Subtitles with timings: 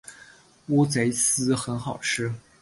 [0.69, 2.33] 乌贼丝很好吃